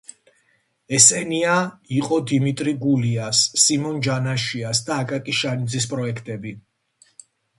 [0.99, 1.57] ესენია
[1.97, 6.57] იყო დიმიტრი გულიას, სიმონ ჯანაშიას და აკაკი შანიძის პროექტები.